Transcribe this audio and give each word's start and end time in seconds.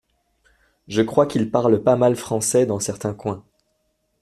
je 0.87 1.03
crois 1.03 1.27
qu’ils 1.27 1.51
parlent 1.51 1.83
pas 1.83 1.95
mal 1.95 2.15
français 2.15 2.65
dans 2.65 2.79
certains 2.79 3.13
coins. 3.13 3.45